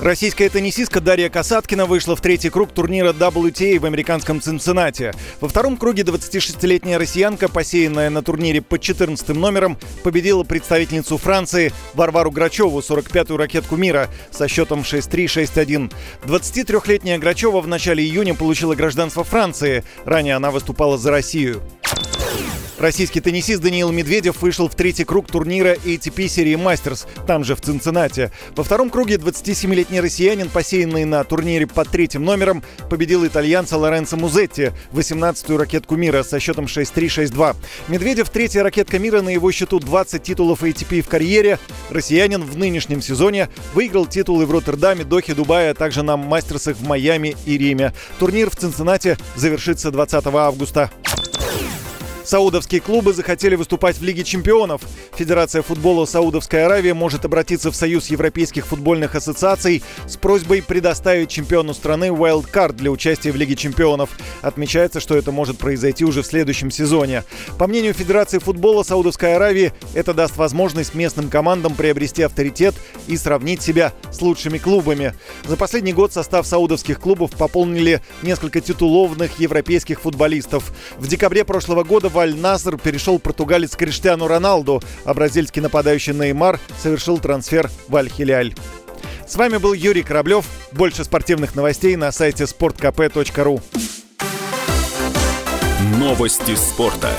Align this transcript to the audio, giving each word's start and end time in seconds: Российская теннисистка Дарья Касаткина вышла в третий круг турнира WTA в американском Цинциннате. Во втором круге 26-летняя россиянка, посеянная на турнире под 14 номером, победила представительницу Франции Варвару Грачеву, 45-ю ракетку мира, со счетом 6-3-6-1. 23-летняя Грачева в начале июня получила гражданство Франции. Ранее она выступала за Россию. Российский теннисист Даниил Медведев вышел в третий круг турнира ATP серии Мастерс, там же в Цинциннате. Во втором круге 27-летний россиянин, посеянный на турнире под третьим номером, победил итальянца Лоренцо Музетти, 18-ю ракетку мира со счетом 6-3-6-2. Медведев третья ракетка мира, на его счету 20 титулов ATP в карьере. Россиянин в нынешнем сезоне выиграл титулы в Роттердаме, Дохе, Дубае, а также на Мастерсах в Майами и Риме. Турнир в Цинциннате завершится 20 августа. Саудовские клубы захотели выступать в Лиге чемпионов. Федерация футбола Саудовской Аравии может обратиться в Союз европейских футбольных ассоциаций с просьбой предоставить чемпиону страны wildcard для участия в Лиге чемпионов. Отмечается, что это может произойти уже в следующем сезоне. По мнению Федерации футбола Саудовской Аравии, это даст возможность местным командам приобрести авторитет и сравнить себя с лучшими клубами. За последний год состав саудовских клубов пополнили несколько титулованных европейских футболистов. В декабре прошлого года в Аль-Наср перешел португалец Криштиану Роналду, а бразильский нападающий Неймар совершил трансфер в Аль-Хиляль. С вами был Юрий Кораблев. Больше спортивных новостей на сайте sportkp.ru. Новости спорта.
Российская 0.00 0.48
теннисистка 0.48 1.02
Дарья 1.02 1.28
Касаткина 1.28 1.84
вышла 1.84 2.16
в 2.16 2.22
третий 2.22 2.48
круг 2.48 2.72
турнира 2.72 3.12
WTA 3.12 3.78
в 3.78 3.84
американском 3.84 4.40
Цинциннате. 4.40 5.12
Во 5.42 5.48
втором 5.48 5.76
круге 5.76 6.04
26-летняя 6.04 6.96
россиянка, 6.96 7.50
посеянная 7.50 8.08
на 8.08 8.22
турнире 8.22 8.62
под 8.62 8.80
14 8.80 9.28
номером, 9.36 9.76
победила 10.02 10.42
представительницу 10.42 11.18
Франции 11.18 11.70
Варвару 11.92 12.30
Грачеву, 12.30 12.78
45-ю 12.78 13.36
ракетку 13.36 13.76
мира, 13.76 14.08
со 14.30 14.48
счетом 14.48 14.80
6-3-6-1. 14.80 15.92
23-летняя 16.22 17.18
Грачева 17.18 17.60
в 17.60 17.68
начале 17.68 18.02
июня 18.02 18.34
получила 18.34 18.74
гражданство 18.74 19.22
Франции. 19.22 19.84
Ранее 20.06 20.36
она 20.36 20.50
выступала 20.50 20.96
за 20.96 21.10
Россию. 21.10 21.60
Российский 22.80 23.20
теннисист 23.20 23.60
Даниил 23.60 23.92
Медведев 23.92 24.40
вышел 24.40 24.66
в 24.66 24.74
третий 24.74 25.04
круг 25.04 25.26
турнира 25.26 25.74
ATP 25.74 26.28
серии 26.28 26.54
Мастерс, 26.54 27.06
там 27.26 27.44
же 27.44 27.54
в 27.54 27.60
Цинциннате. 27.60 28.32
Во 28.56 28.64
втором 28.64 28.88
круге 28.88 29.16
27-летний 29.16 30.00
россиянин, 30.00 30.48
посеянный 30.48 31.04
на 31.04 31.22
турнире 31.24 31.66
под 31.66 31.90
третьим 31.90 32.24
номером, 32.24 32.62
победил 32.88 33.26
итальянца 33.26 33.76
Лоренцо 33.76 34.16
Музетти, 34.16 34.70
18-ю 34.92 35.58
ракетку 35.58 35.96
мира 35.96 36.22
со 36.22 36.40
счетом 36.40 36.64
6-3-6-2. 36.64 37.54
Медведев 37.88 38.30
третья 38.30 38.62
ракетка 38.62 38.98
мира, 38.98 39.20
на 39.20 39.28
его 39.28 39.52
счету 39.52 39.78
20 39.78 40.22
титулов 40.22 40.62
ATP 40.62 41.02
в 41.02 41.08
карьере. 41.08 41.58
Россиянин 41.90 42.42
в 42.42 42.56
нынешнем 42.56 43.02
сезоне 43.02 43.50
выиграл 43.74 44.06
титулы 44.06 44.46
в 44.46 44.52
Роттердаме, 44.52 45.04
Дохе, 45.04 45.34
Дубае, 45.34 45.72
а 45.72 45.74
также 45.74 46.02
на 46.02 46.16
Мастерсах 46.16 46.78
в 46.78 46.86
Майами 46.86 47.36
и 47.44 47.58
Риме. 47.58 47.92
Турнир 48.18 48.48
в 48.48 48.56
Цинциннате 48.56 49.18
завершится 49.36 49.90
20 49.90 50.26
августа. 50.28 50.90
Саудовские 52.24 52.80
клубы 52.80 53.12
захотели 53.12 53.54
выступать 53.54 53.96
в 53.96 54.02
Лиге 54.02 54.24
чемпионов. 54.24 54.82
Федерация 55.16 55.62
футбола 55.62 56.04
Саудовской 56.04 56.64
Аравии 56.64 56.92
может 56.92 57.24
обратиться 57.24 57.70
в 57.70 57.76
Союз 57.76 58.08
европейских 58.08 58.66
футбольных 58.66 59.14
ассоциаций 59.14 59.82
с 60.06 60.16
просьбой 60.16 60.62
предоставить 60.62 61.30
чемпиону 61.30 61.74
страны 61.74 62.06
wildcard 62.06 62.74
для 62.74 62.90
участия 62.90 63.32
в 63.32 63.36
Лиге 63.36 63.56
чемпионов. 63.56 64.10
Отмечается, 64.42 65.00
что 65.00 65.16
это 65.16 65.32
может 65.32 65.58
произойти 65.58 66.04
уже 66.04 66.22
в 66.22 66.26
следующем 66.26 66.70
сезоне. 66.70 67.24
По 67.58 67.66
мнению 67.66 67.94
Федерации 67.94 68.38
футбола 68.38 68.82
Саудовской 68.82 69.34
Аравии, 69.34 69.72
это 69.94 70.14
даст 70.14 70.36
возможность 70.36 70.94
местным 70.94 71.30
командам 71.30 71.74
приобрести 71.74 72.22
авторитет 72.22 72.74
и 73.08 73.16
сравнить 73.16 73.62
себя 73.62 73.92
с 74.12 74.20
лучшими 74.20 74.58
клубами. 74.58 75.14
За 75.46 75.56
последний 75.56 75.92
год 75.92 76.12
состав 76.12 76.46
саудовских 76.46 77.00
клубов 77.00 77.32
пополнили 77.32 78.02
несколько 78.22 78.60
титулованных 78.60 79.38
европейских 79.38 80.00
футболистов. 80.00 80.72
В 80.98 81.08
декабре 81.08 81.44
прошлого 81.44 81.82
года 81.82 82.08
в 82.08 82.19
Аль-Наср 82.20 82.78
перешел 82.78 83.18
португалец 83.18 83.76
Криштиану 83.76 84.28
Роналду, 84.28 84.82
а 85.04 85.14
бразильский 85.14 85.60
нападающий 85.60 86.12
Неймар 86.12 86.60
совершил 86.80 87.18
трансфер 87.18 87.70
в 87.88 87.96
Аль-Хиляль. 87.96 88.54
С 89.26 89.36
вами 89.36 89.58
был 89.58 89.72
Юрий 89.72 90.02
Кораблев. 90.02 90.44
Больше 90.72 91.04
спортивных 91.04 91.54
новостей 91.54 91.96
на 91.96 92.10
сайте 92.12 92.44
sportkp.ru. 92.44 93.60
Новости 95.98 96.54
спорта. 96.56 97.10